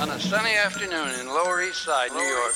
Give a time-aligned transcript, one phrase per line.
[0.00, 2.54] on a sunny afternoon in Lower East Side, New York.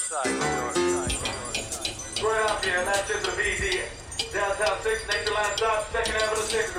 [2.23, 3.83] We're out here, and that's just a VD.
[4.33, 6.75] Downtown 6, Nature Line stop, second avenue 6,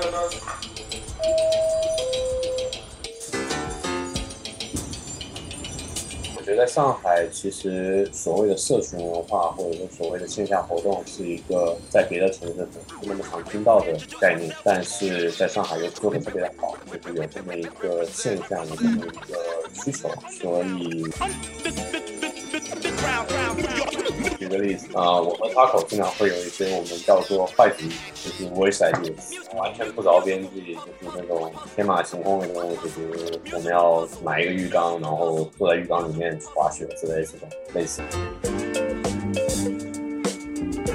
[6.45, 12.53] 觉得上海，其实所谓的社群文化，或者说所谓的线下活动，是一个在别的城市
[12.99, 19.35] 不那么常听到的概念，但是在上海又做的特别的好，就是有这么一个现象，的这么一个
[19.73, 20.07] 需求，
[20.39, 21.03] 所以。
[24.45, 38.03] 举个例子啊、我和 Taco 经常会有一些我们叫做坏主意，就是 voice ideas，完全不着边际，就是那种天马行空的东西，就是我们要买一个浴缸，然后坐在浴缸里面滑雪之类这种类似。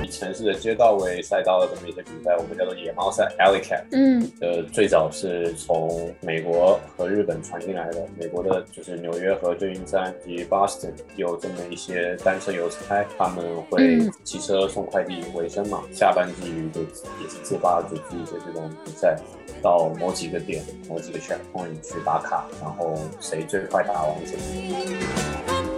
[0.02, 3.84] 以城市的街道为赛道的这么一些比赛，我们叫做野猫赛 （Alley Cat）。
[3.92, 8.06] 嗯呃，最早是从美国和日本传进来的。
[8.18, 15.82] 美国的就是纽约和旧金山及 Boston 有这么一些单车邮差，他们会嗯骑车送快递为生嘛。
[15.92, 19.16] 下班之余就也是自发组织一些这种比赛，
[19.62, 25.69] 到某几个点、某几个 checkpoint 去打卡，然后谁最快打完谁。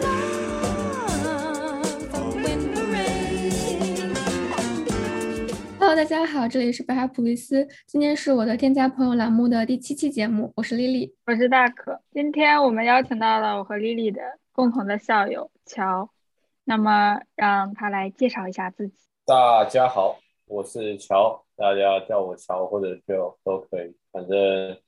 [5.93, 11.15] ，Hello，大家好，这里是白海普利斯，今天是我的添加朋友栏目的第七期节目，我是丽丽。
[11.27, 12.01] 我是大可。
[12.11, 16.09] 今天我们邀请到了我和 Lily 的共同的校友乔，
[16.65, 18.95] 那么让他来介绍一下自己。
[19.27, 23.95] 大家好，我是乔，大家叫我乔或者 Joe 都可以。
[24.11, 24.79] 反正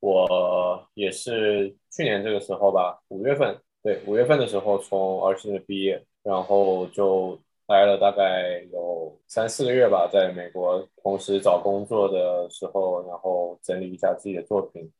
[0.00, 14.92] 我也是去年这个时候吧，五月份，对，五月份的时候从儿童的毕业，然后就待了大概有三四个月吧，在美国，同时找工作的时候，然后整理一下自己的作品，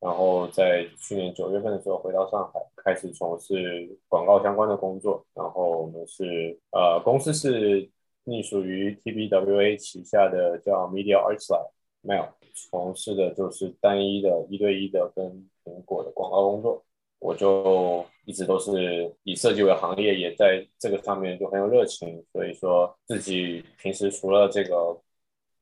[0.00, 5.26] 然后在去年九月份的时候回到上海，开始从事广告相关的工作。
[5.34, 7.90] 然后我们是呃，公司是
[8.24, 11.70] 隶属于 TBWA 旗下的叫 Media Arts Lab，
[12.00, 12.24] 没有
[12.54, 16.85] 从事的就是单一的一对一的跟苹果的广告工作。
[17.18, 25.00] 我就一直都是以设计为行业，也在这个上面就很有热情，所以说自己平时除了这个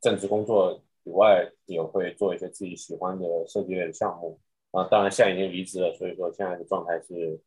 [0.00, 4.38] 正职工作以外，也会做一些自己喜欢的设计类的项目。
[4.72, 7.40] 啊，当然现在已经离职了，所以说现在的状态是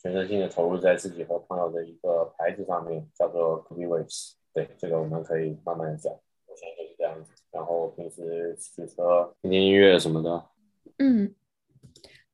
[0.00, 4.32] 全身心的投入在自己和朋友的一个牌子上面，叫做 c o o i e Waves。
[4.54, 6.10] 对，这个我们可以慢慢讲。
[6.46, 10.44] 我现在就是这样子，然后平时骑车、听听音乐什么的。
[10.98, 11.34] 嗯，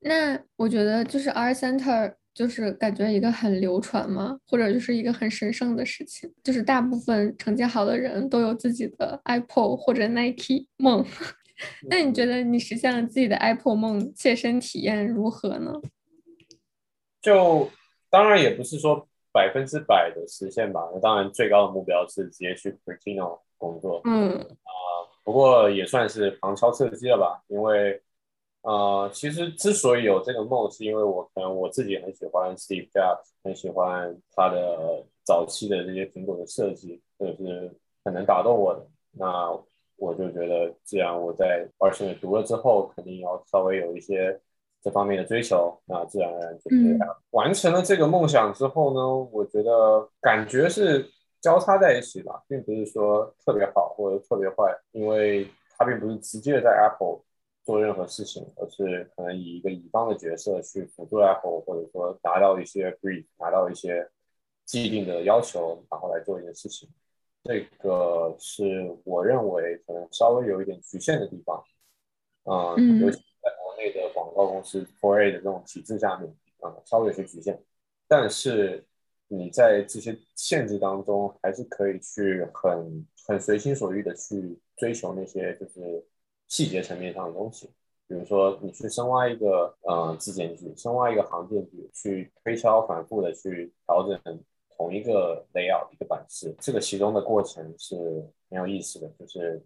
[0.01, 11.05] 那我觉得就是 R Center 就是感觉一个很流传嘛，或者就是一个很神圣的事情，就是大部分成绩好的人都有自己的 Apple 或者 Nike 梦。
[11.89, 12.27] 那你觉。
[12.27, 15.73] 得你实现了自己的 Apple 梦，切身体验如何呢？
[17.23, 17.71] 就
[18.11, 24.33] 当然也不是说百分之百的实现吧，那当然最高的目标是直接去 Cupertino 工作，嗯。
[24.39, 24.71] 啊
[25.25, 28.01] 不过也算是旁敲侧击了吧，因为
[28.66, 37.72] 呃，其实之所以有这个梦，是因为我可能我自己很喜欢 Steve Jobs，很喜欢他的早期的这些苹果的设计，这个是
[38.04, 38.84] 很能打动我的。
[39.12, 39.53] 那
[39.97, 44.37] 我就觉得，既然我在 e o n 读了之后，肯定要稍微有一些
[44.83, 46.98] 这方面的追求，那自然而然就是嗯
[47.31, 51.09] 完成了这个梦想之后呢，我觉得感觉是
[51.41, 55.47] 交叉在一起吧，并不是说特别好或者特别坏，因为
[55.78, 57.21] 它并不是直接在 Apple
[57.66, 64.09] 做任何事情，而是可能以一个乙方的角色去辅助 Apple，或者说达到一些 brief，达到一些
[64.65, 66.88] 既定的要求，然后来做一件事情。
[67.43, 71.65] 这个是我认为可能稍微有一点局限的地方，
[72.44, 77.60] 嗯，嗯尤其在国内的广告公司 for A 的这种体制下面，啊、稍微有些局限。
[78.06, 78.84] 但是
[79.27, 86.04] 你在这些限制当中，还是可以去很很随心所欲的去追求那些就是
[86.49, 87.71] 细节层面上的东西。
[88.09, 94.21] 比如说，你去深挖一个呃字节句，深挖一个行件句，去推敲反复的去调整
[94.77, 97.97] 同一个 layout 一个版式，这个其中的过程是
[98.48, 99.09] 很有意思的。
[99.19, 99.60] 就是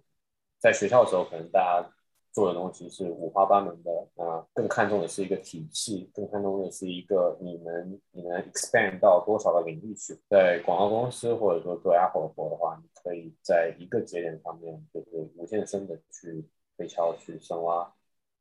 [0.58, 1.86] 在学校的时候，可能大家
[2.32, 10.18] 做的东西是五花八门的，啊、更看重的是一个体系，更看重的是一个你能你能 expand 到多少个领域去。
[10.30, 16.42] 在广告公司或者说做 Apple 活的话，你可以在一个节点上面就是无限深的去
[16.80, 17.92] 推敲、去深挖，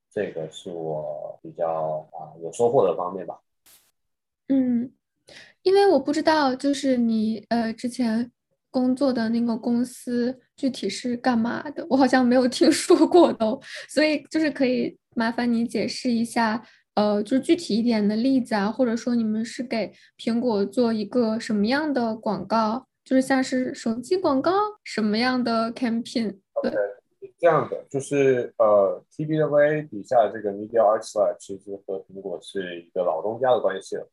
[0.10, 3.38] 这个是我比较啊、有收获的方面吧。
[4.48, 4.90] 嗯，
[5.62, 8.32] 因为我不知道，就是你呃之前
[8.72, 13.60] 工作的那个公司具体是干嘛的，我好像没有听说过都，
[13.90, 16.66] 所以就是可以麻烦你解释一下，
[16.96, 22.86] 呃，就是具体一点的例子啊，或者说你们是给苹果做一个什么样的广告？
[23.04, 24.52] 就是像是手机广告
[24.84, 26.38] 什么样的 campaign？
[26.62, 26.72] 对，
[27.38, 34.08] 这样的就是呃，TBWA 底下这个 Media Arts Lab 其实和苹果是一个老东家的关系了。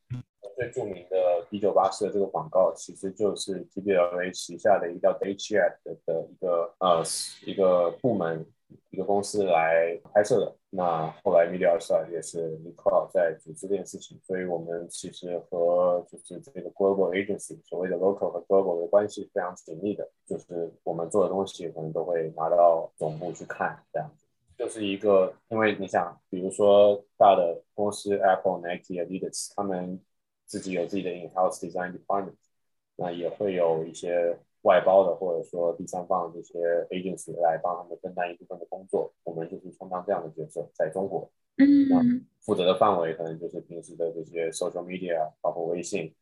[0.56, 5.93] 最著名的 B 九八四的这个广告，其实就是 TBWA 旗下的一个叫 Daychat 的
[6.31, 7.03] 一个呃
[7.44, 8.47] 一个部门。
[8.90, 24.26] 一个公司来拍摄的，那后来 Media Side 也是 n i c o 在组织这件事情，所以我们其实和就是这个 Global Agency 所谓的 Local 和 Global 的关系非常紧密的，就是我们做的东西可能都会拿到总部去看，这样子
[24.56, 30.00] 就是一个，因为你想，比如说大的公司 Apple、Nike、Adidas，他们
[30.46, 32.34] 自己有自己的 In-house Design Department，
[32.96, 34.38] 那也会有一些。
[34.66, 36.58] 外包的或者说第三方这些
[36.90, 46.12] agency 来帮他们分担一部分的工作，我们就是充当这样的角色，在中国，嗯，负责的范围可能就是平时的这些 social media，包括微信，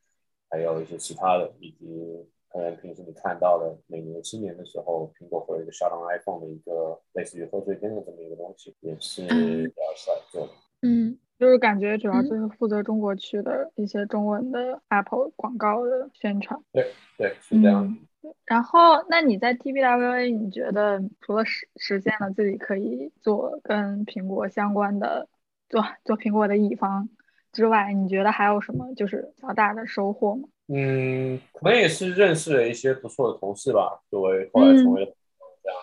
[0.50, 10.52] 还有一些其他的，以及可能平时你看到的每年新年的时候，苹果会有一个 shot on iPhone 的一个类似于贺岁片的这么一个东西，也是要来做的，
[10.82, 17.96] 嗯，就是感觉主要就是负责中国区的一些中文的 Apple 广告的宣传，对对是这样。
[18.44, 25.28] 然后，那你在 TBWA，你觉得除了实实现了自己可以做跟苹果相关的，
[25.68, 27.08] 做做苹果的乙方
[27.52, 30.48] 之外，你觉得还有什么就是较大的收获吗？
[30.68, 35.04] 嗯，可能也是认识了一些不错的同事吧，作为后来成为
[35.62, 35.78] 这样，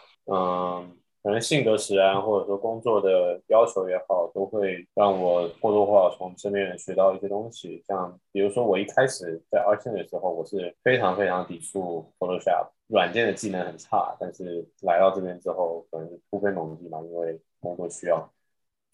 [0.85, 0.97] 嗯。
[1.23, 7.79] 可能性格使然，或者说工作的要求也好，都会让我或多或少从身边人学到一些东西。
[7.87, 14.17] 像比如说，我一开始在二线的时候，我是非常非常抵触 Photoshop 软件的技能很差。
[14.19, 18.27] 但是来到这边之后，可能突飞猛进嘛，因为工作需要，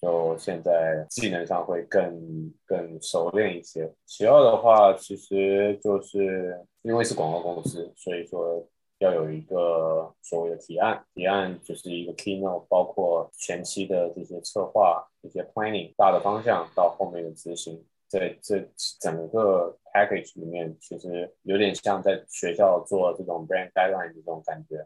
[0.01, 3.89] 就现在技能上会更更熟练一些。
[4.05, 8.67] 其二的话，其实就是因为是广告公司，所以说。
[8.99, 18.67] 要有一个所谓的提案，提案就是一个 keynote，包括前期的这些策划、一些 planning 大的方向到后面的执行，在这
[18.99, 24.83] 整个 package 里面，其实有点像在学校做这种 brand guideline 这种感觉，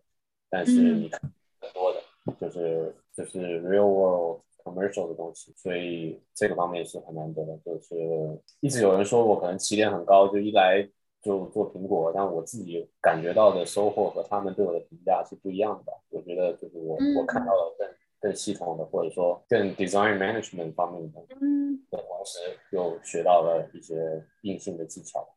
[0.50, 1.22] 但是你看
[1.62, 2.02] 更多的
[2.40, 7.58] 就是就是 real world commercial 的东西，所以这个方面是很难得的。
[7.66, 7.96] 就是
[8.60, 10.86] 一直有人说我可能起点很高，就一来。
[11.22, 15.94] 就做苹果，但我自己感觉到的收获和他们对我的评价是不一样的。
[16.10, 17.88] 我觉得就是我我看到了更
[18.20, 21.36] 更系统的，或者说更 design management 方面的东西，
[21.92, 22.40] 的同时
[22.72, 25.28] 又学到了一些硬性的技巧。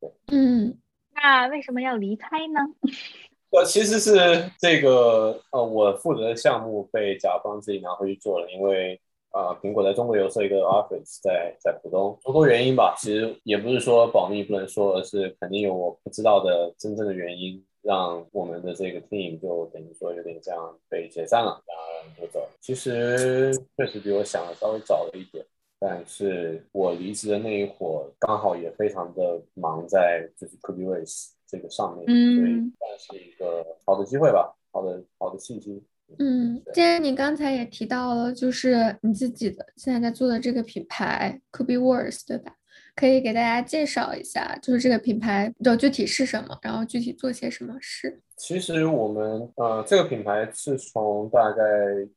[0.00, 0.78] 对，嗯，
[1.14, 2.60] 那为什么要离开呢？
[3.50, 4.12] 我，其实是
[4.58, 9.00] 这个呃，我负责的项目被甲方自己拿回去做了，因为。
[9.30, 22.44] 啊，苹果在中国有设一个 office 在在浦东，诸多原因吧，其实也不是说保密不能说，而是肯定有我不知道的真正的原因，让我们的这个 team 就等于说有点这样被解散了，然后就走。
[22.60, 25.44] 其实确实比我想的稍微早了一点，
[25.78, 35.84] 但是我离职的那一会儿刚好也非常的忙在就是 Kobe Race 这个上面，所以算是一个好的机会吧，好的好的信息。
[36.18, 42.56] 嗯，既然你刚才也提到了，就是你自己的现在在做的这个品牌 Could Be Worse，对吧？
[42.96, 48.20] 可以给大家介绍一下，就是这个品牌的具体是什么，然后具体做些什么事。
[48.36, 51.62] 其实我们呃，这个品牌是从大概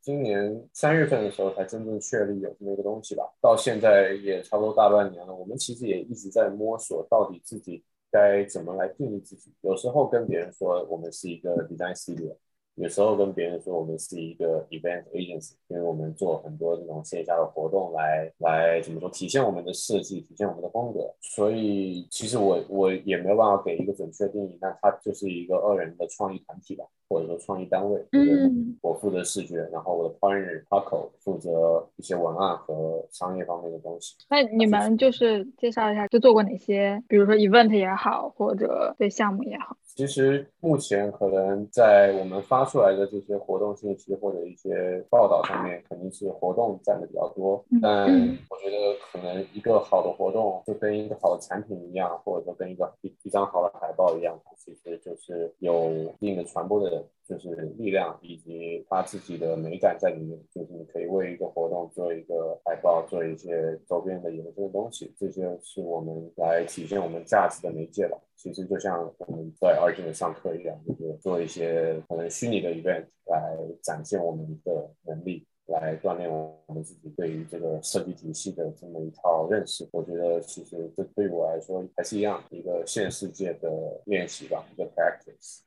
[0.02, 5.34] 今年三月份的时候才真正确立有这么一个东西吧，到现在也差不多大半年了。
[5.34, 9.52] 我们其实也一直在摸索，到底自己该怎么来定义自己。
[9.62, 12.36] 有时候跟别人说我们是一个 design studio。
[12.76, 21.14] 有时候跟别人说我们是一个 event agency，因为我们做很多这种线下的活动来来怎么说体现我们的设计，体现我们的风格。
[21.20, 28.04] 所以其实我我也没有办法给一个准确定义，那它就是一个二人的创意团体吧，或者说创意单位。
[28.12, 34.14] 嗯，我负责视觉，然后我的 partner Paco 负责一些文案和商业方面的东西。
[34.28, 39.76] 那你们就是介绍一下，就做过哪些，比如说 event 也好，或者对项目也好。
[39.96, 47.64] 其实目前可能在我们发出来的这些活动信息或者一些报道上面，肯定是活动占的比较多。
[47.80, 48.04] 但
[48.50, 48.76] 我觉得
[49.12, 57.04] 可能一个好的活动就跟一个好的产品一样，或者说跟一个一一张好的海报一样，其实就是有一定的传播的。
[57.26, 68.22] 就是力量以及他自己的美感在里面，就是你可以为一个活动做一个海报，做一些周边的延伸的东西，这些是我们来体现我们价值的媒介了。
[68.36, 79.88] 其实就像我们在 a r g e n 上课一样，就是做一些可能虚拟的 event 来展现我们的能力，来来锻炼我们自己对于这个设计体系的这么一套认识。
[79.92, 83.68] 我觉得其实这对我来说还是一样一个现世界的
[84.06, 85.60] 练习吧，一个 practice。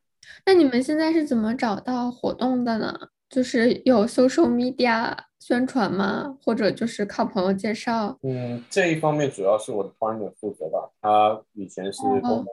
[0.45, 2.93] 那你们现在是怎么找到活动的呢？
[3.29, 6.37] 就是有 social media 宣传吗？
[6.41, 8.17] 或者就是靠朋友介绍？
[8.21, 12.45] 嗯，这一方面主要是我的 partner 负责吧，他以前是所以说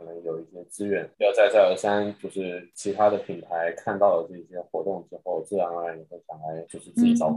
[0.00, 1.06] 可能有一些资源。
[1.18, 7.28] 要在在而三，就是其他的品牌看到了这些活动之后，自然而然也会想来，就是自己找。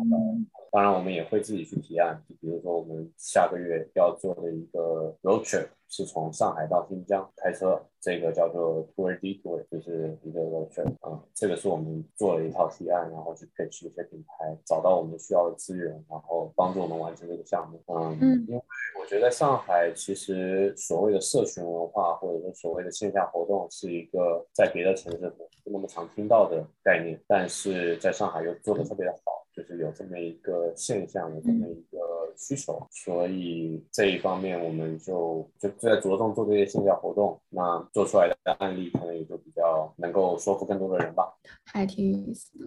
[0.71, 5.67] 当然，我们也会自己去提案，就比如说我们下个月要做的一个 road trip。
[5.95, 11.21] 是从上海到新疆开车，这个叫做 Tour Detour，就是一个 road trip 啊。
[11.35, 17.79] 这个是我们做了一套提案，然后去 pitch 一些品牌，找到我们需要的资源，然后帮助我们完成这个项目。
[17.93, 18.63] 嗯，因为
[18.99, 31.97] 我觉得上海其实所谓的社群文化，或者说所谓的线下活动，是一个在别的城市不那么常听到的概念，但是在上海又做的特别的好，就是有这么一个现象，有这么一个。
[32.35, 41.31] 需求，所以这一方面我们就就就在着重做这些线下活动，那做出来的案例可能也就比较能够说服更多的人吧，
[41.63, 42.65] 还挺有意思的。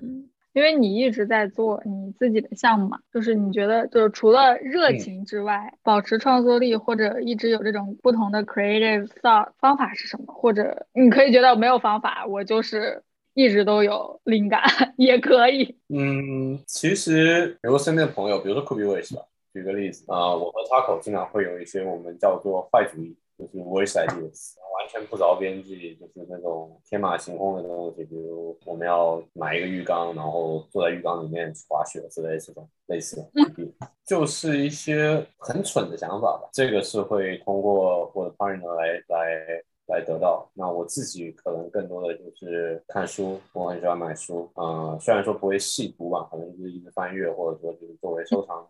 [0.00, 10.32] 嗯，因为你一直在做你自己的项目嘛，就是你觉得就是除了热情之外，保持创作力或者一直有这种不同的 creative thought 方法是什么？
[10.32, 13.02] 或者你可以觉得没有方法，我就是。
[13.38, 14.62] 一直都有灵感
[14.96, 15.76] 也可以。
[15.90, 19.20] 嗯，其实比如身边的朋友，比如说 Kobe Voice 吧，
[19.52, 28.04] 举个例子啊，我和 Taco 经常会有一些我们叫做坏主意，就是 voice ideas，完全不着边际，就是那种天马行空的东西。
[28.04, 33.30] 比如我们要买一个浴缸，然后坐在浴缸里面滑雪之类这种类似的，
[34.06, 36.48] 就是一些很蠢的想法吧。
[36.52, 39.62] 这个是会通过我的 partner 来来。
[39.88, 40.50] 来得到。
[40.52, 44.50] 那我自己可能更多的就是看书，我很喜欢买书。
[44.56, 48.68] 嗯，虽然说不会细读吧，可能就是一直翻阅，或者说就是作为收藏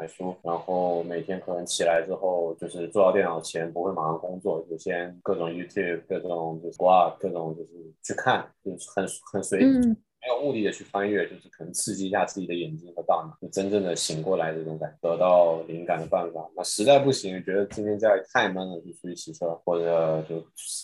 [0.00, 0.34] 买书。
[0.42, 7.70] 然后每天可能起来之后，就是坐到电脑前，不会马上工作，就先各种 YouTube，各种就是哇，各种就是
[8.02, 9.96] 去看，就是很很随意。
[10.18, 16.50] 没有目的的去翻阅，就是可能刺激一下自己的眼睛和大脑，就真正的醒过来这种感，得到灵感的办法。
[16.56, 20.40] 那实在不行，觉得今天家里太闷了，就出去骑车，或者就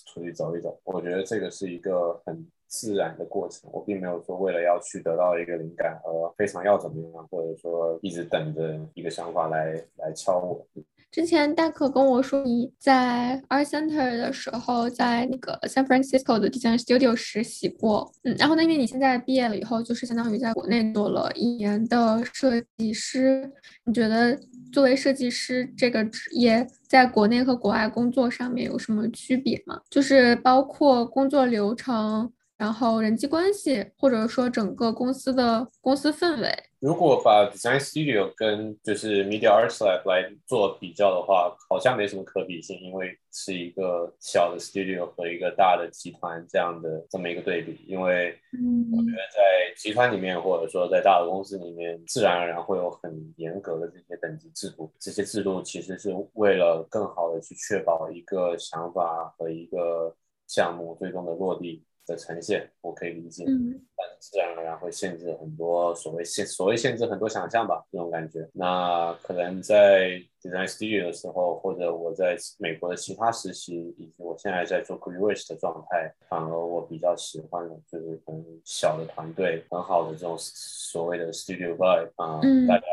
[0.07, 0.79] 出去走一走。
[0.85, 3.69] 我觉得这个是一个很自然的过程。
[3.71, 10.67] 我并没有说为了要去得到一个灵感而非常要怎么样，或者说一直等着一个想法来来敲我。
[11.11, 18.11] 之前大可跟我说，你在 Art Center 的时候，在那个 San Francisco 的 Design Studio 实习过。
[18.25, 23.53] 嗯，然后呢，因为你现在毕业了以后，就是相当于在国内做了一年的设计师。
[23.85, 24.41] 你觉得
[24.73, 29.79] 作为设计师这个职业，在国内和国外工作上面有什么区别吗？
[29.91, 32.33] 就是包括工作流程。
[32.63, 36.49] 然后人际关系，或者说整个公司的公司氛围。
[36.79, 47.85] 如果把 Design Studio 跟就是 Media Arts Lab 来做比较的话，好像没什么可比性，因为是一个小的 studio 和一个大的集团这样的这么一个对比。
[47.89, 54.89] 因为我觉得在集团里面，或者说在大的公司里面，自然而然会有很严格的这些等级制度。
[55.01, 60.15] 这些制度其实是为了更好的去确保一个想法和一个
[60.47, 61.83] 项目最终的落地。
[62.07, 68.49] 的呈现我可以理解，嗯，但自然而然会限制很多所谓限所谓限制很多想象吧，这种感觉。
[68.53, 82.85] 那可能在 design studio 的时候，或者我在美国的其他实习，以及我现在在做 r e i 的状态，反而我比较喜欢的就是很小的团队，很好的这种所谓的 studio vibe 啊，大家。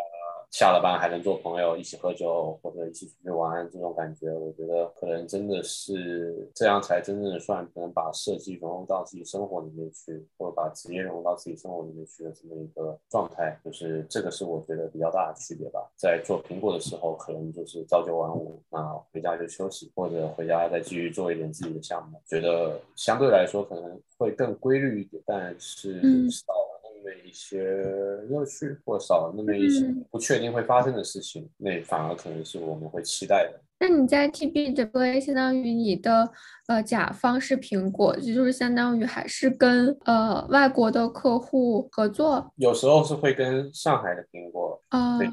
[0.51, 15.87] 下了班还能做朋友，一起喝酒或者一起出去玩，这种感觉，我觉得可能真的是这样才真正的算能把设计融入到自己生活里面去，或者把职业融入到自己生活里面去的这么一个状态，就是这个是我觉得比较大的区别吧。
[15.95, 18.81] 在做苹果的时候，可能就是朝九晚五，那，
[19.13, 26.68] 回家就休息，或者回家再继续做一点自己的项目，觉得相对来说可能会更规律一点，但是少。
[27.03, 27.63] 那么一些
[28.29, 33.61] 乐趣，或少了那么一些不确定会发生的事情，那反而可能是我们会期待的。
[33.79, 36.29] 那你在 TBWA 相当于你的
[36.69, 42.51] 呃甲方是苹果，就就是相当于还是跟呃外国的客户合作？
[42.57, 45.17] 有时候是会跟上海的苹果啊。
[45.17, 45.25] 的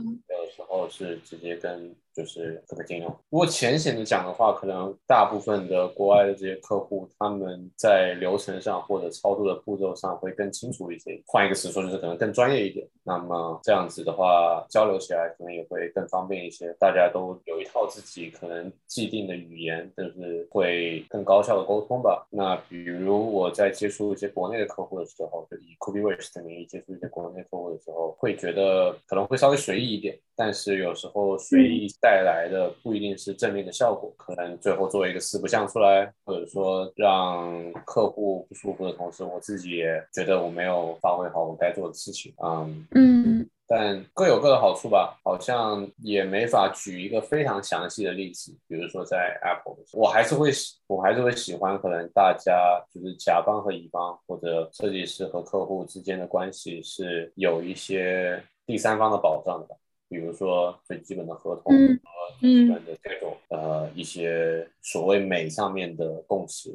[0.50, 3.08] 时候是直接跟就是这个金融。
[3.28, 11.20] 如果浅显的讲的话，可能大部分的国外的这些客户，他们在流程上或者操作的步骤上会更清楚一些。
[11.26, 12.88] 换一个词说，就是可能更专业一点。
[13.04, 16.74] 那么这样子的话，交流起来可能也会更方便一些。
[16.80, 22.26] 大家都有一套自己可能既定的语言，就是会更高效的沟通吧。
[22.30, 42.86] 那比如我在接触一些国内的客户的时候，就以 k u b i Wish 的名义接触一些国内客户的时候，会觉得可能会稍微随意一点，但是有时候随意带来的不一定是正面的效果，可能最后做一个四不像出来，或者说让客户不舒服的同时，我自己也觉得我没有发挥好我该做的事情，嗯。
[42.92, 48.56] 嗯但各有各的好处吧，好像也没法举一个非常详细的例子。
[48.68, 59.76] 比如说在 Apple，我还是会喜，我还是会喜欢，可能大家就是甲方和乙方，或者设计师和客户之间的关系是有一些第三方的保障的，
[60.08, 66.72] 比如说最基本的合同和基本的这种呃一些所谓美上面的共识。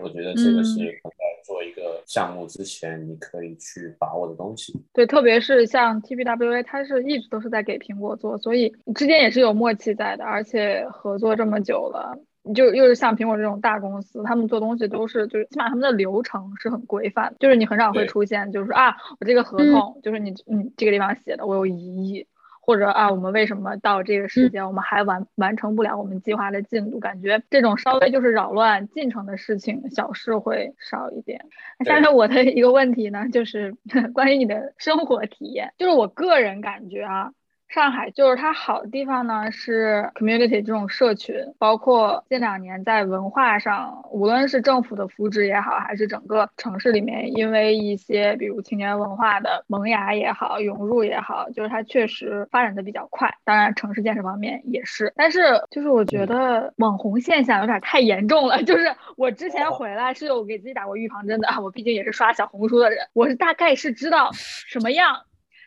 [0.00, 1.10] 我觉得这个是在
[1.44, 4.72] 做一个项目之前，你可以去把握的东西。
[4.92, 22.26] 对，特别是像 TBWA，它是一直都是在给苹果做，所以之间也是有默契在的，而且合作这么久了，你就又是像苹果这种大公司，他们做东西都是就是起码他们的流程是很规范，就是你很少会出现就是啊，我这个合同就是你你这个地方写的我有疑议。
[22.64, 27.00] 或者啊，我们为什么到这个时间，我们还完完成不了我们计划的进度？
[27.00, 31.44] 感觉这种稍微就是扰乱进程的事情，小事会少一点。
[31.84, 33.74] 下面我的一个问题呢，就是
[34.14, 37.32] 关于你的生活体验，就是我个人感觉啊。
[37.72, 53.34] 上海就是它好的地方呢，是 community 这种社群，包括近两年在文化上，无论是政府的扶植也好，还是整个城市里面，因为一些比如青年文化的萌芽也好、涌入也好，就是它确实发展的比较快。
[53.42, 58.62] 当然，城市建设方面也是，但是就是我觉得网红现象有点太严重了。
[58.64, 65.22] 就是我之前回来是有给自己打过预防针的啊，我毕竟也是刷小红书的人，我是大概是知道什么样。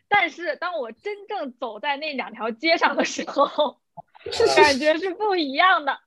[0.08, 3.80] 但是当我真正走在那两条街上的时候，
[4.56, 6.00] 感觉是不一样的。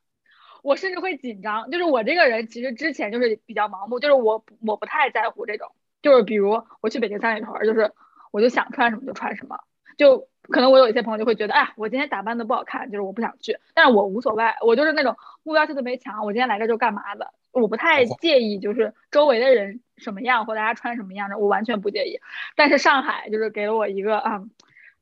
[0.62, 5.70] 我甚至会紧张，就是我这个人其实之前就是比较盲目，就是我我不太在乎这种，
[6.02, 7.92] 就是比如我去北京三里屯，就是
[8.32, 9.56] 我就想穿什么就穿什么，
[9.96, 22.20] 就可能我有一些朋友就会觉得，哎，我今天打扮的不好看，就是我不想去，但是我无所谓，我就是那种目标性特别强，我今天来这就干嘛的，我不太介意，就是周围的人什么样或大家穿什么样的，我完全不介意。
[22.56, 24.42] 但是上海就是给了我一个啊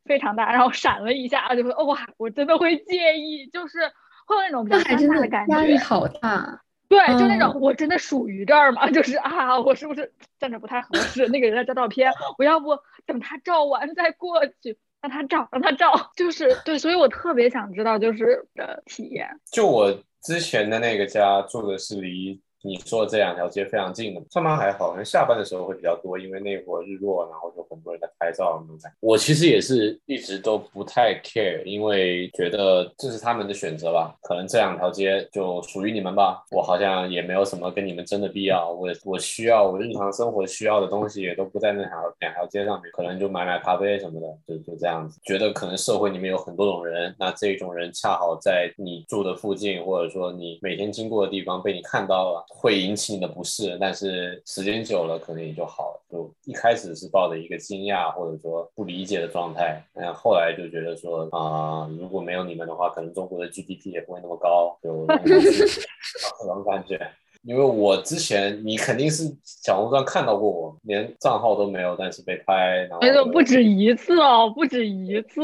[0.05, 3.81] 非常大，然后闪了一下，就会哇，我真的会介意，就是
[4.27, 5.85] 会有那种比较尴尬的感压力觉。
[5.85, 6.61] 好大。
[6.89, 8.89] 对，就那种嗯我真的属于这儿吗？
[8.95, 11.27] 就是啊，我是不是站着不太合适？
[11.27, 15.93] 那个人在照照片，我要不等他照完再过去，让他照，让他照。
[16.17, 19.29] 就是对，所以我特别想知道就是的体验。
[19.51, 28.91] 就我之前的那个家住的是离你说的这两条街非常近的，上班还好，可能下班的时候会比较多，因为那会儿日落，然后就很多人在拍照那种。
[29.01, 38.69] 我其实也是一直都不太 care，因为觉得这是他们的选择吧，可能这两条街就属于你们吧，我好像也没有什么跟你们争的必要。
[38.71, 45.21] 我我需要我日常生活需要的东西也都不在那条两条街上面，可能就买买咖啡什么的，就就这样子。
[45.25, 53.77] 觉得可能社会里面有很多种人，那这种人恰好在你住的附近，或者说你每天经过的地方被你看到了，会引起你的不适。
[53.79, 56.03] 但是时间久了，可能也就好了。
[56.11, 66.99] 就一开始是抱着一个惊讶或者说不理解的状态，嗯，后来就觉得说啊、如果没有你们的话，可能中国的 GDP 也不会那么高，就这种感觉。
[67.43, 75.43] 因为我之前你肯定是小红书上看到过我，连账号都没有，但是被拍，然后没有，不止一次哦，不止一次。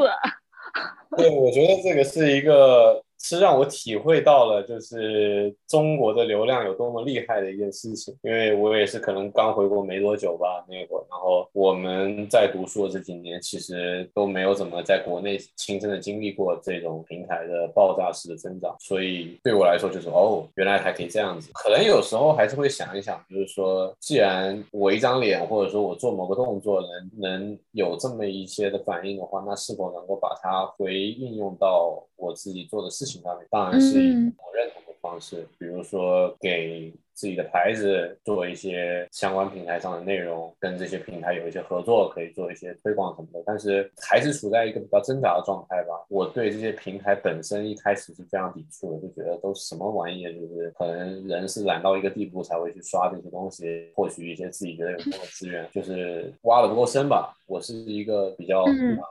[1.16, 8.14] 对，我觉得这个是一个是让我体会到了，就是中国的流量有多么厉害的一件事情。
[8.22, 21.50] 因为我也是可能刚回国没多久吧，那会儿，然后我们在读书的这几年，其实都没有怎么在国内亲身的经历过这种平台的爆炸式的增长，所以对我来说就是哦，原来还可以这样子。
[21.54, 33.46] 可能有时候还是会想一想，就是说，既然我一张脸或者说我做某个动作能能有这么一些的反应的话，那是否能够把它回应用到我自己做的事情上面？
[33.50, 43.42] 当然是以嗯我认同的方式，比如说给自己的牌子，做一些相关平台上的内容，跟这些平台有一些合作，可以做一些推广什么的。
[43.46, 46.04] 但是还是处在一个比较挣扎的状态吧。
[46.08, 57.36] 我对这些平台本身一开始是非常抵触的，就觉得都什么玩意，就是可能人是懒到一个地步才会去刷这些东西，获取一些自己觉得有用的资源，就是挖的不够深吧。
[57.46, 58.64] 我是一个比较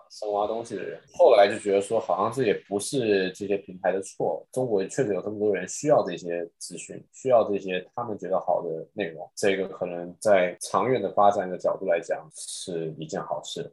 [0.09, 4.43] 深挖东西的人，后来就觉得说，好像这也不是这些平台的错。
[4.51, 9.29] 中国确实有这么多人需要这些资讯，需要这些他们觉得好的内容。
[9.35, 13.71] 这个可能在长远的发展的角度来讲，是一件好事。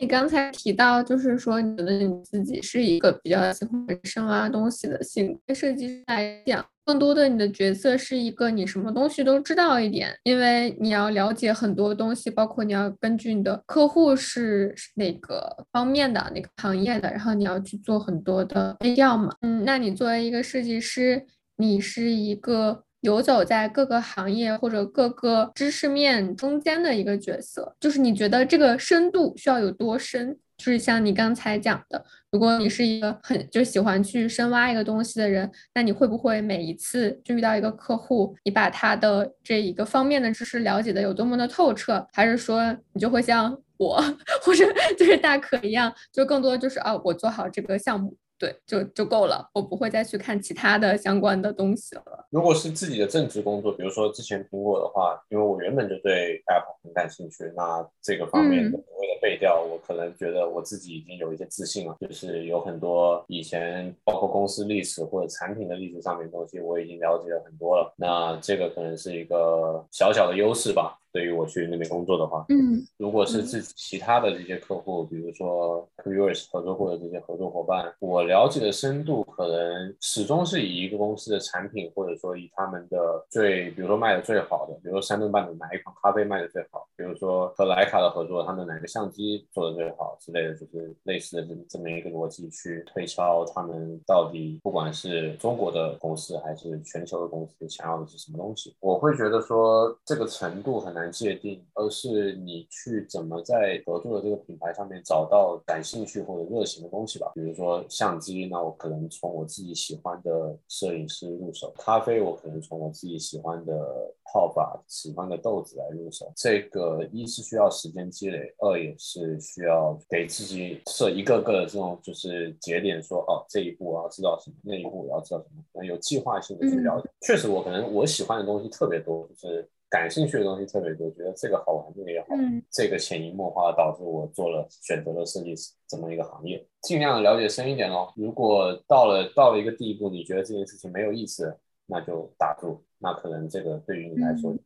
[0.00, 6.64] 你刚才提到，就是说你觉得你自己是一个比较喜欢深挖东西的性设计师来讲。
[6.84, 19.32] 更多的，你的角色是一个你什么东西都知道一点，因为你要了解很多东西，包括你要根据你的客户是哪个方面的、哪个行业的，然后你要去做很多的背调嘛。
[19.42, 21.24] 嗯，那你作为一个设计师，
[21.56, 30.36] 你是一个游走在各个行业或者各个知识面中间的一个角色，就是你觉得这个深度需要有多深？
[30.56, 42.62] 就是像你刚才讲的，如果你是一个很就喜欢去深挖一个东西的人，那你会不会每一次就遇到一个客户，你把他的这一个方面的知识了解的有多么的透彻，还是说
[42.92, 44.00] 你就会像我
[44.44, 44.64] 或者
[44.96, 48.16] 就是大可一样，就更多就是啊，我做好这个项目。
[48.38, 52.21] 对，就就够了，我不会再去看其他的相关的东西了。
[52.32, 67.92] 如果是自己的正职工作，比如说之前苹果的话，因为我原本就对 Apple 很感兴趣，那这个方面的所谓的背调，我可能觉得我自己已经有一些自信了，就是有很多以前包括公司历史或者产品的历史上面东西，我已经了解了很多了。
[67.98, 70.98] 那这个可能是一个小小的优势吧。
[71.12, 100.92] 对于我去那边工作的话，嗯，如果是自己其他的这些客户，比如说 QoS 合作过的这些合作伙伴，我了解的深度可能始终是以一个公司的产品，或者说以他们的最，比如说卖的最好的，比如说山顿半岛哪一款咖啡卖的最好，比如说和徕卡的合作，他们哪个相机做的最好之类的，就是类似的这这么一个逻辑去推敲他们到底不管是中国的公司还是全球的公司想要的是什么东西，我会觉得说这个程度很。
[100.92, 107.32] 难界定，而是你去怎么在合作的这个品牌上面找到感兴趣或者热情的东西吧。
[107.34, 116.32] 比如说相机，那我可能从我自己喜欢的摄影师入手；咖啡，我可能从我自己喜欢的泡法、喜欢的豆子来入手。
[116.36, 127.08] 这个一是需要时间积累，二也是需要给自己设一个个的这种就是节点，说哦这一步我要知道什么，那一步我要知道什么，能有计划性的去了解。
[127.20, 129.68] 确实，我可能我喜欢的东西特别多，就是。
[129.92, 132.28] 感兴趣的东西特别多，觉得这个好玩，这个也好，
[132.70, 138.10] 这个潜移默化导致我做了选择了设计师这么一个行业，尽量了解深一点咯。
[138.16, 141.54] 如果到了到了一个地步，你觉得这件事情没有意思，
[141.92, 144.56] 那就打住，那可能这个对于你来说了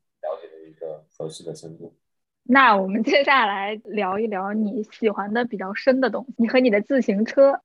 [0.41, 1.93] 解的一个合适的深度。
[2.45, 7.61] 那我们接下来聊一聊你喜欢的比较深的东西，你和你的自行车，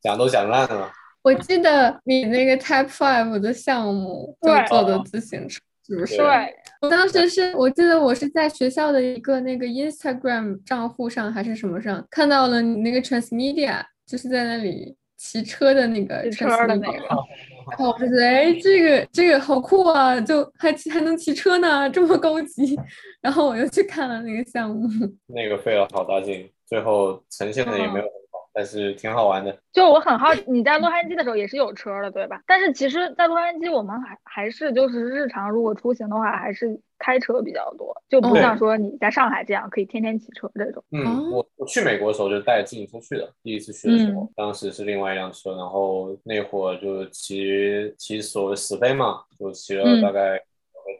[0.00, 0.92] 讲都讲烂了。
[1.22, 5.60] 我记得你那个 Type Five 的项目就做的自行车。
[5.88, 6.16] 是不是？
[6.16, 6.26] 对，
[6.80, 16.46] 我当时是我记得我是在学校的一个那个 Instagram 账户上还是什么上看到了你那个 Transmedia，就是在那里骑车的那个车
[17.70, 22.78] 的那个，然后我就觉得哎，这个这个好酷啊，就还还能骑车呢，这么高级。
[23.20, 24.88] 然后我又去看了那个项目，
[25.26, 28.04] 那个费了好大劲，最后呈现的也没有。
[28.56, 32.40] 但是挺好玩的，就我很好奇，你在洛杉矶的时候也是有车的，对吧？
[32.46, 40.82] 但是其实，在洛杉矶我们还还是就是日常如果出行的话，还是开车比较多，就不像说你在上海这样可以天天骑车这种。
[40.90, 50.38] 嗯，我我去美国的时候就带着自行车去的，第一次去的时候，当时是另外一辆车，然后那会儿就骑骑所谓死飞嘛，就骑了大概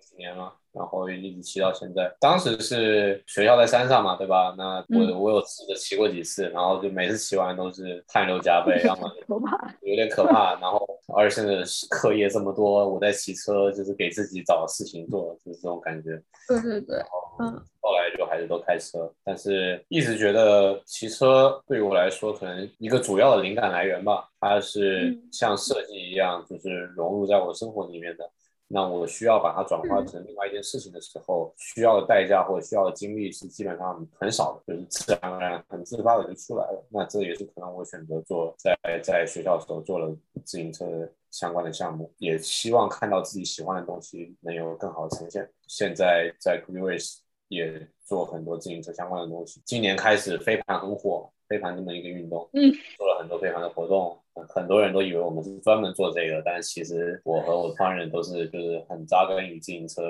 [0.03, 0.53] 几年了。
[0.77, 4.55] 然后一直骑到现在，当时是学校在山上嘛，对吧？
[4.59, 8.83] 那我我有试着骑过几次，然后就每次骑完都是汗流浃背，
[9.89, 10.53] 有点可怕。
[10.61, 16.23] 然后而且现在课业这么多，我在骑车就是给自己找事情做，就是这种感觉。
[16.47, 16.99] 对对对，
[17.39, 17.63] 嗯。
[17.81, 28.29] 后来就还是都开车，但是一直觉得骑车对于我来说，可能一个主要的灵感来源吧，它是像设计一样，就是融入在我生活里面的。
[28.69, 36.87] 那我需要把它转化成另外一件事情的时候，需要的代价或者需要的精力是基本上很少的，就是自然而然、很自发的就出来了。
[36.91, 45.49] 那这也是可能我选择做在在学校的时候做了自行车相关的项目，也希望看到自己喜欢的东西能有更好的呈现。
[45.69, 60.03] 现在在 Race 也做很多自行车相关的东西，今年开始飞盘很火，飞盘这么一个运动，嗯，做了很多飞盘的活动，很多人都以为我们是专门做这个，但其实我和我团人都是就是很扎根于自行车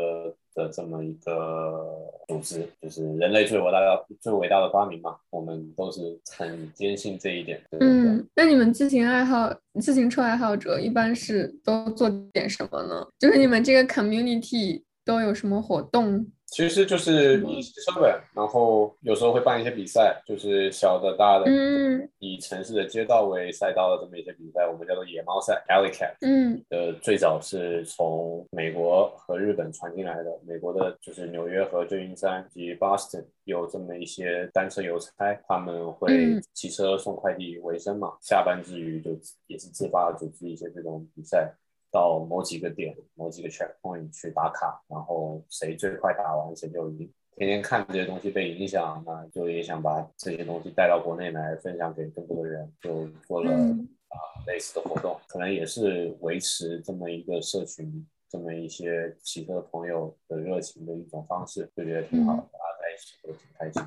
[0.55, 7.61] 的这么一个组织，就是人类最伟大的最伟大的发明嘛，我们都是很坚信这一点。
[7.81, 13.07] 嗯，那你们自行爱好、自行车爱好者一般是都做点什么呢？
[13.19, 16.27] 就是你们这个 community 都有什么活动？
[16.47, 26.15] 其实就是以骑车呗，然后有时候会办一些比赛，就是小的、大的，嗯以城市的街道为赛道的这么一些比赛，我们叫做野猫赛 （Alley Cat）。
[26.21, 30.31] 嗯呃，最早是从美国和日本传进来的。
[30.47, 35.11] 美国的就是纽约和旧金山及 Boston 有这么一些单车邮差，
[35.49, 39.11] 他们会嗯骑车送快递为生嘛，下班之余就
[39.49, 41.53] 也是自发组织一些这种比赛。
[41.97, 47.11] 到某几个点、某几个 checkpoint 去打卡，然后谁最快打完谁就赢。
[47.37, 63.83] 天天看这些东西被影响，那就也想把这些东西带到国内来分享给更多的人，就做了嗯啊、类似的活动，可能也是维持这么一个社群，这么一些骑车朋友的热情的一种方式，就觉得挺好的，大家在一起都挺开心。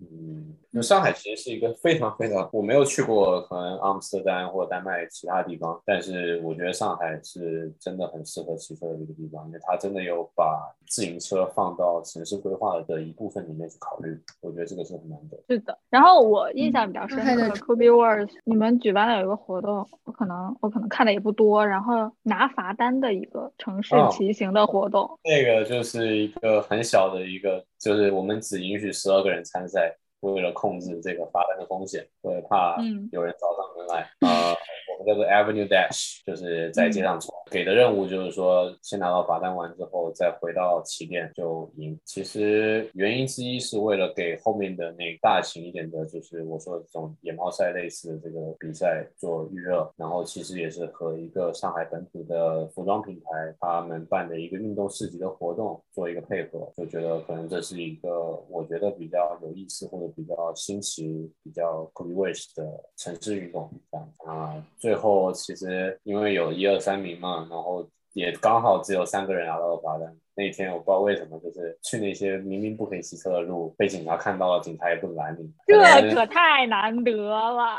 [0.00, 15.38] 嗯，那上海其实是一个非常非常，我没有去过可能阿姆斯特丹或丹麦其他地方，但是我觉得上海是真的很适合骑车的一个地方，因为它真的有把自行车放到城市规划的一部分里面去考虑，我觉得这个是很难得。
[15.48, 15.78] 是的。
[15.88, 25.08] 然后我印象比较深刻还得的 Kobe Wars，你们举办了有一个活动，我可能我可能看的也不多，然后拿罚单的一个城市哦骑行的活动。
[25.22, 29.93] 那个就是一个很小的一个，就是我们只允许十二个人参赛，
[30.32, 34.54] 为了控制这个罚单的风险，为了怕嗯有人找上门来，呃，
[34.92, 37.34] 我们叫做 Avenue Dash，就是在街上冲。
[37.50, 41.96] 给的任务就是说，先拿到罚单完之后，再回到起点就赢。
[42.04, 62.64] 其实原因之一是为了给后面的那大型一点的，就是我说的这种野猫赛类似的这个比赛做预热，然后其实也是和一个上海本土的服装品牌他们办的一个运动市集的活动做一个配合，就觉得可能这是一个我觉得比较有意思或者比较新奇、比较 c o o wish 的
[62.96, 64.64] 城市运动这样啊。
[64.78, 70.16] 最后其实因为有一二三名嘛，然后也刚好只有三个人拿到了罚单。
[70.36, 75.48] 那天我不知道为什么，就是去那些明明不可以骑车的路，被警察看到了，警察也不拦你。
[75.64, 77.78] 这可太难得了。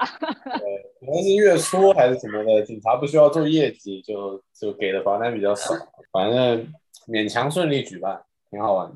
[1.02, 5.74] 可能是月初还是什么的，警察不需要做业绩，就就给的罚单比较少，
[6.14, 6.74] 反正
[7.10, 8.96] 勉强顺利举办，挺好玩的。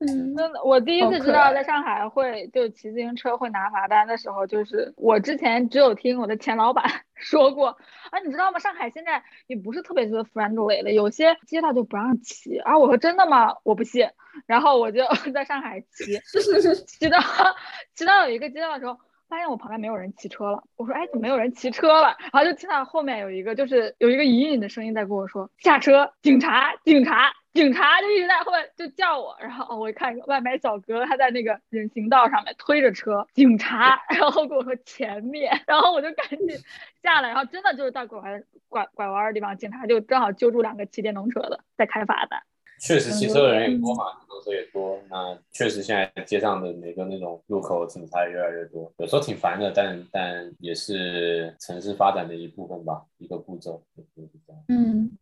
[0.00, 7.68] 嗯真的，我第一次知道在上海会就骑自行车会拿罚单的时候，就是我之前只有听我的前老板 说过
[8.10, 8.58] 啊，你知道吗？
[8.58, 12.58] 上海现在也不是特别的 friendly 了，有些街道就不让骑。
[12.58, 13.56] 啊，我说真的吗？
[13.64, 14.08] 我不信。
[14.46, 16.18] 然后我就 在上海骑，
[16.86, 17.18] 骑到
[17.94, 18.98] 骑到有一个街道的时候。
[19.26, 22.14] 发现我旁边没有人骑车了，我说哎，怎么没有人骑车了？
[22.30, 29.36] 然后就听到后面有一个就是有一个隐隐的声音在跟我说下车，警察，警察，警察，就一直在后面就叫我。
[29.40, 36.48] 然后我一看外卖小哥，他在那个人行道上面推着车，警察， 然后跟我说前面，然后我就赶紧
[37.02, 42.42] 下来，然后真的就是在拐弯拐拐弯的地方，警察就正好揪住两个骑电动车的在开罚单。
[42.80, 45.00] 确实，骑车的人也多嘛，电动车也多。
[45.08, 53.80] 那确实，现在街上的每个那种路口警察也越来越多，有时候挺烦的，但但也是城市发展的一部分吧，一个步骤。
[54.68, 55.16] 嗯，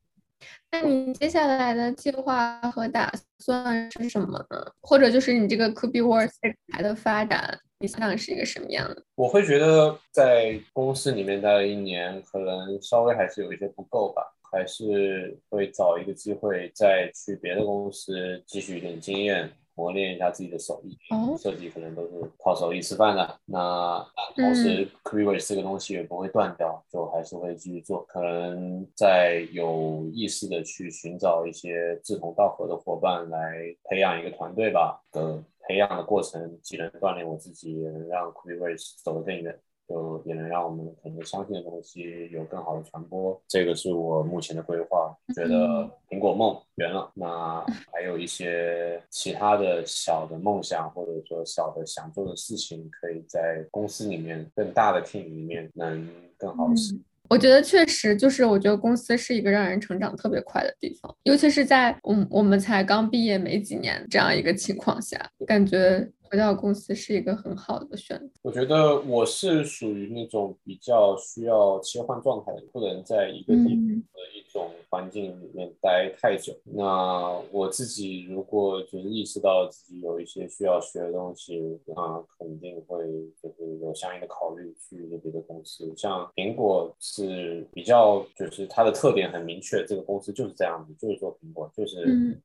[0.71, 4.73] 那你接下来的计划和打算是什么呢？
[4.81, 9.03] 或者就是你这个 Could Be Worse 这个牌的发展，你想是一个什么样的？
[9.15, 20.97] 我会觉得在公司里面待了一年，可能稍微还是有一些不够吧，还是会找一个机会再去别的公司继续一点经验，磨练一下自己的手艺。
[21.11, 22.09] 哦设计可能都是
[22.39, 24.05] 靠手艺吃饭的，那
[24.37, 28.05] 同时 c r e a t e 这个东西也不会断掉，就还是会继续做。
[28.05, 35.03] 可能在有意识的去寻找一些志同道合的伙伴来培养一个团队吧。
[35.11, 39.59] 的培养的过程既能锻炼我自己，也能让 c r e a t 走得更远。
[39.89, 45.15] 就也能让我们可能相信的东西有更好的传播，这个是我目前的规划。
[45.35, 57.01] 觉得苹果梦圆了，那还有一些其他的小的梦想，或者说小的想做的事情，可以在公司里面更大的 team 里面能更好的实现。
[57.29, 68.41] 我觉得确实就是，我觉得公司是一个让人成长特别快的地方，尤其是在我们我们才刚毕业没几年这样一个情况下，感觉回到公司是一个很好的选择。
[68.41, 76.55] 我觉得我是属于那种比较需要切换状态的，不能在一个地方嗯的一种环境里面待太久。
[76.65, 83.05] 那我自己如果就是意识到自己有一些需要学的东西，那肯定会
[83.43, 85.93] 就是有相应的考虑去一些别的公司。
[85.99, 92.07] 像苹果是比较就是它的特点很明确，这个公司就是这样子，就是做苹果，就是。
[92.07, 92.41] 嗯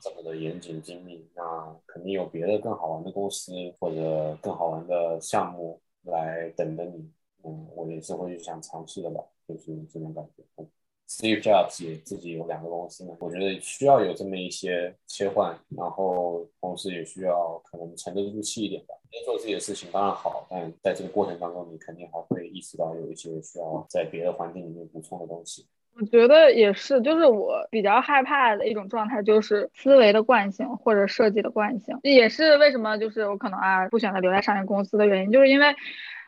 [0.00, 7.10] 这么的严谨精密，那肯定有别的更好玩的公司或者更好玩的项目来等着你。
[7.44, 10.42] 嗯，我也是会去想尝试的吧，就是这种感觉。
[10.56, 10.68] 嗯
[11.10, 18.94] Steve Jobs 也自己有两个公司呢，我觉得需要有这么一些切换，然后同时也需要可能沉得住气一点吧。
[19.10, 25.66] 先做自己的事情当然好，但在这个过程当中，你肯定还会意识到有一些需要在别的环境里面补充的东西。
[26.00, 35.74] 我觉得也是，就是我比较害怕的一种状态，就是思维的惯性或者设计的惯性，这也是为什么就是我可能啊不选择留在上一个公司的原因，就是因为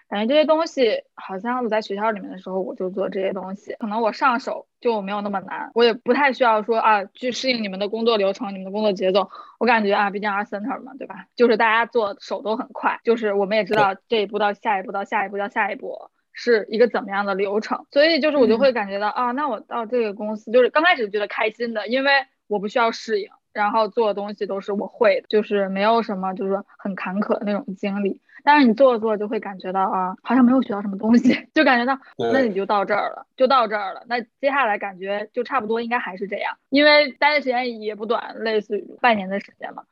[0.08, 9.30] 感觉这些东西好像我在学校里面的时候我就做这些东西，可能我上手就没有那么难，我也不太需要说啊去适应你们的工作流程、你们的工作节奏，
[9.60, 11.26] 我感觉啊毕竟 R center 嘛，对吧？
[11.36, 16.10] 就是大家做手都很快，就是我们也知道这一步到下一步到下一步到下一步。
[16.42, 22.10] 是一个怎么样的流程，所以就是我就会感觉到、啊，那我到这个公司，就是刚开始觉得开心的，因为
[22.48, 28.22] 我不需要适应，然后做的东西都是我会的，就是没有什么就是很坎坷的那种经历。
[28.42, 32.00] 但是你做着做着就会感觉到啊，好像没有学到什么东西，就感觉到
[32.32, 34.02] 那你就到这儿了，就到这儿了。
[34.06, 39.82] 那接下来感觉就差不多应该还是这样，因为待的时间也不短，类似于半年的时间嘛。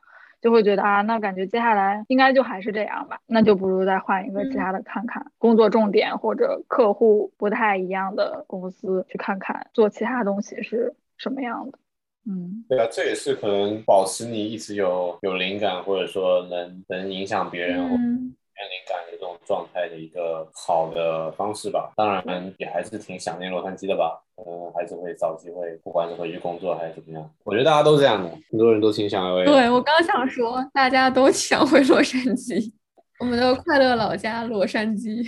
[0.41, 11.77] 就会觉得啊，那感觉接下来应该就还是这样吧，那就不如再换一个其他的看看，工作重点或者客户不太一样的公司去看看，做其他东西是什么样的。
[12.25, 21.93] 嗯，对啊，这也是可能保持你一直有有灵感，或者说能能影响别人嗯面灵感的这种状态的一个好的方式吧。
[21.95, 24.21] 当然，也还是挺想念洛杉矶的吧。
[24.35, 27.31] 可能还是会找机会，不管是回去工作还是怎么样。
[27.43, 29.45] 我觉得大家都这样的，很多人都挺想的。
[29.45, 32.69] 对我刚想说，大家都想回洛杉矶，
[33.19, 35.25] 我们的快乐老家洛杉矶。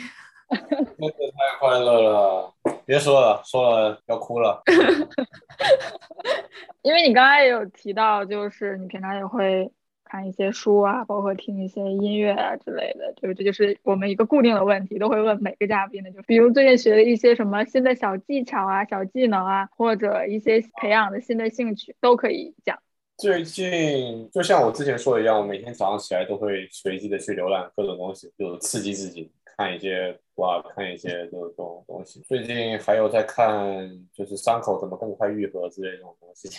[0.50, 0.58] 那
[1.08, 2.54] 个太快乐了，
[2.86, 4.62] 别说了，说了要哭了。
[6.84, 9.72] 因为你刚才也有提到，就是你平常也会
[10.12, 22.78] 看一些书啊，包括听一些音乐啊之类的，就是这就是我们一个固定的问题，都会问每个嘉宾的，就比如最近学的一些什么新的小技巧啊、小技能啊，或者一些培养的新的兴趣，都可以讲。
[23.16, 32.20] 最近就像我之前说的一样，我每天早上起来都会随机的去浏览各种东西，就刺激自己，看一些哇，看一些这种东西。
[32.28, 36.50] 最近还有在看，就是伤口怎么更快愈合之类这种东西。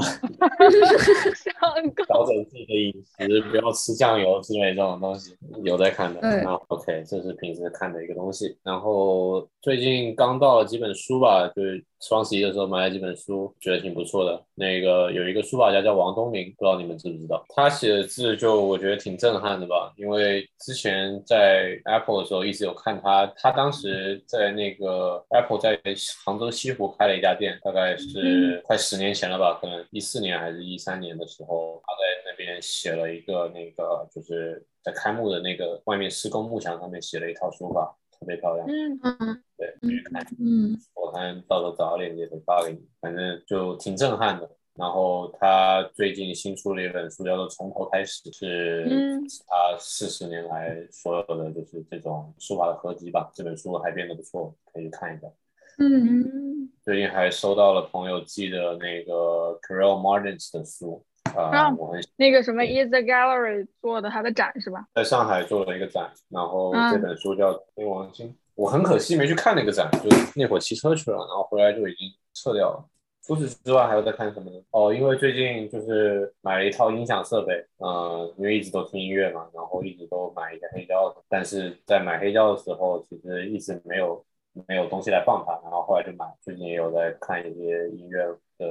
[2.06, 6.20] 调整自己的饮食，不要吃酱油之类这种东西，有在看的。
[6.20, 8.56] 那 OK，这是平时看的一个东西。
[8.62, 14.40] 然后最近刚到了几本书吧，就是双十一的时候买了几本书，觉得挺不错的。
[14.54, 17.44] 那个有一个书法家叫王东明，不知道你们知不知道？
[17.48, 25.78] 他写的字就我觉得挺震撼的吧，因为之前在 Apple 的时候一直有看他，他当时在那个 Apple 在
[26.24, 38.66] 杭州西湖开了一家店，大概是快十年前了吧，可能一四年还是一三年的时候，他在那边写了一个那个就是在开幕的那个外面施工幕墙上面写了一套书法，特别漂亮。
[38.68, 40.26] 嗯，嗯对，去看。
[40.38, 44.48] 嗯我看到时候找链接可以发给你，反正就挺震撼的。
[44.74, 53.28] 然后他最近新出了一本书，叫做《从头开始》，是嗯他四十年来所有的就是这种书法的合集吧。
[53.34, 55.26] 这本书还编得不错，可以去看一下。
[55.80, 61.04] 嗯嗯，最近还收到了朋友寄的那个 Carol Martins 的书，
[61.36, 64.86] 啊、啊我很那个什么 Is the Gallery 做的他的展是吧？
[64.94, 72.84] 在上海做了一个展，然后嗯这本书叫《天王星》，我很可惜没去看那个展，就是那会儿骑车去了，然后回来就已经撤掉了。
[73.26, 74.56] 除此之外还有在看什么呢？
[74.70, 84.24] 哦，因为最近就是买了一套音响设备，呃，因为一直都听音乐嘛，然后一直都买一些黑胶，但是在买黑胶的时候，其实一直没有
[84.66, 86.26] 没有东西来放它，然后后来就买。
[86.42, 88.18] 最近也有在看一些音乐
[88.58, 88.66] 的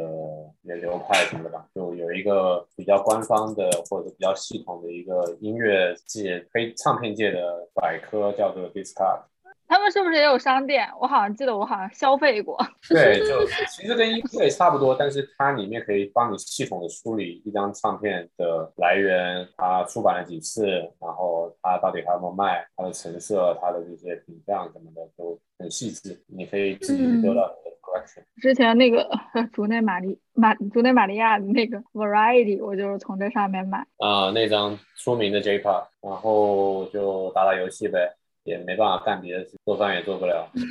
[0.62, 9.21] 一些流派什么的吧，就有一个比较官方的或者比较系统的一个音乐界非唱片界的百科，叫做 Discard。
[9.67, 10.88] 他们是不是也有商店？
[10.99, 12.58] 我好像记得我好像消费过。
[12.89, 20.67] 对，就其实跟音乐差不多，但是它里面可以帮你系统的梳理一张唱片的来源，它出版了几次，
[20.99, 28.23] 然后它到底还有没有卖，它的成色、它的这些品相什么的都很细致，你可以自己去得到你的 collection。
[28.41, 29.10] 之前那个
[29.51, 33.80] 竹内玛丽马竹内玛利亚的那个 Variety，我就是从这上面买。
[33.97, 38.15] 啊、那张出名的 J Pop，然后就打打游戏呗，
[38.47, 40.49] 也没办法干别的事，做饭也做不了。
[40.55, 40.63] 嗯，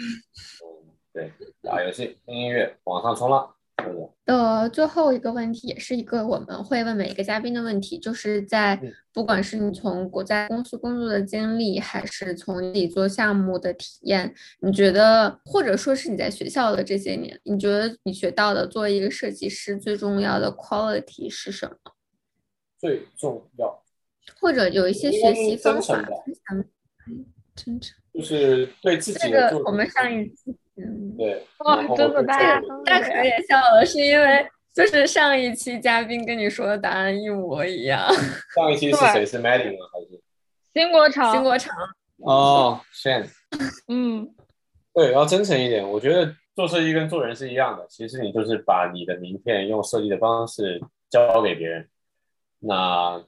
[1.12, 1.30] 对，
[1.62, 4.10] 打游戏、听音乐、网上冲浪，是的。
[4.24, 21.76] 的最后一个问题，也是一个我们会问每一个嘉宾的问题，就是在嗯不管是你从国家公司工作的经历，还是从你自己做项目的体验，你觉得，或者说是你在学校的这些年，你觉得你学到的作为一个设计师最重要的 quality 是什么？
[22.78, 23.82] 最重要
[24.40, 26.04] 或者有一些学习方法
[27.56, 27.96] 真诚。
[28.14, 38.08] 就是对自己的作个我们上一次，嗯，对，哇真的对大家大可也笑了，是因为就是上一期嘉宾跟你说的答案一模一样。
[38.54, 39.26] 上一期是谁？
[39.26, 39.86] 是 Maddie 吗？
[39.92, 40.22] 还是？
[40.72, 41.74] 新国场，新国场，
[42.18, 43.26] 哦，Shan。
[43.88, 44.34] 嗯，
[44.94, 45.86] 对，要真诚一点。
[45.86, 50.80] 我觉得做设计跟做人是一样的，其实你就是把你的名片用设计的方式
[51.10, 51.88] 交给别人。
[52.60, 53.22] 那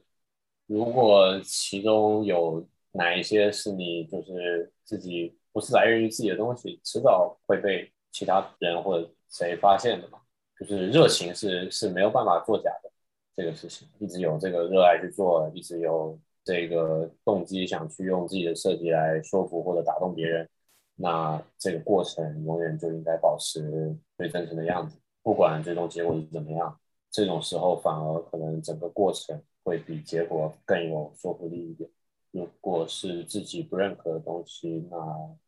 [0.65, 10.19] 如果其中有哪一些是你就是自己不是来源于自己的东西，迟早会被其他人或者谁发现的嘛。
[10.59, 12.91] 就是热情是是没有办法作假的
[13.35, 20.49] 这个事情，一直有这个热爱去做，一直有这个动机想去用自己的设计来说服或者打动别人，
[20.95, 26.77] 那这个过程永远就应该保持最真诚的样子，不管最终结果是怎么样，
[27.09, 31.89] 这种时候反而可能整个过程会比结果更有说服力一点。
[32.31, 34.97] 如果是自己不认可的东西，那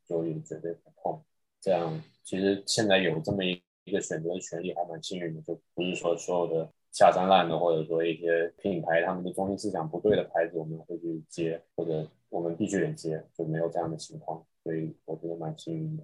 [0.07, 1.21] 就也绝对不碰。
[1.59, 16.03] 这样其实现在有这么一一个选择的权利，还蛮幸运的，就不是说所有的下三滥的，或者说一些品牌他们的中心思想不对的牌子，我们会去接，或者我们必须得接，就没有这样的情况，所以我觉得蛮幸运的。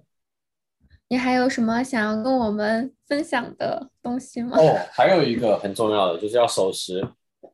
[1.08, 4.58] 你还有什么想要跟我们分享的东西吗？
[4.58, 7.02] 哦，还有一个很重要的就是要守时，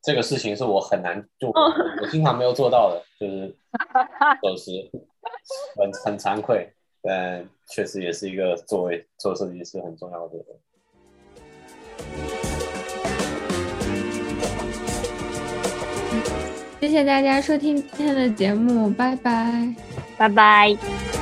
[0.03, 1.73] 这个事情是我很难就哦
[2.03, 3.57] 我经常没有做到的，就是
[4.43, 4.91] 守时，
[5.77, 6.71] 很很惭愧，
[7.03, 10.39] 但确实也是一个作为做设计师很重要的。
[16.81, 19.75] 谢谢大家收听今天的节目，拜拜。
[20.19, 21.14] 拜拜。